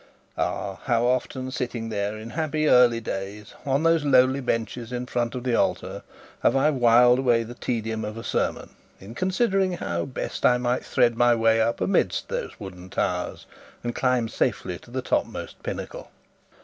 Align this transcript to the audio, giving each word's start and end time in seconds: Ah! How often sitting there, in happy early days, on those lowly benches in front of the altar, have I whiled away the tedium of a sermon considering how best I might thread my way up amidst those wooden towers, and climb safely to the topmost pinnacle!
Ah! 0.35 0.79
How 0.85 1.05
often 1.05 1.51
sitting 1.51 1.89
there, 1.89 2.17
in 2.17 2.31
happy 2.31 2.67
early 2.67 2.99
days, 2.99 3.53
on 3.67 3.83
those 3.83 4.03
lowly 4.03 4.39
benches 4.41 4.91
in 4.91 5.05
front 5.05 5.35
of 5.35 5.43
the 5.43 5.53
altar, 5.53 6.01
have 6.41 6.55
I 6.55 6.71
whiled 6.71 7.19
away 7.19 7.43
the 7.43 7.53
tedium 7.53 8.03
of 8.03 8.17
a 8.17 8.23
sermon 8.23 8.71
considering 9.13 9.73
how 9.73 10.05
best 10.05 10.43
I 10.43 10.57
might 10.57 10.83
thread 10.83 11.15
my 11.15 11.35
way 11.35 11.61
up 11.61 11.81
amidst 11.81 12.29
those 12.29 12.59
wooden 12.59 12.89
towers, 12.89 13.45
and 13.83 13.93
climb 13.93 14.27
safely 14.27 14.79
to 14.79 14.89
the 14.89 15.03
topmost 15.03 15.61
pinnacle! 15.61 16.09